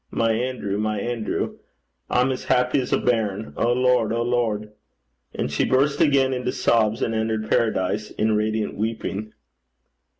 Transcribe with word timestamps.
My 0.09 0.31
Anerew, 0.31 0.79
my 0.79 0.99
Anerew! 0.99 1.59
I'm 2.09 2.31
as 2.31 2.45
happy 2.45 2.79
's 2.83 2.91
a 2.91 2.97
bairn. 2.97 3.53
O 3.55 3.71
Lord! 3.71 4.11
O 4.11 4.23
Lord!' 4.23 4.71
And 5.35 5.51
she 5.51 5.63
burst 5.63 6.01
again 6.01 6.33
into 6.33 6.51
sobs, 6.51 7.03
and 7.03 7.13
entered 7.13 7.51
paradise 7.51 8.09
in 8.09 8.35
radiant 8.35 8.75
weeping. 8.75 9.33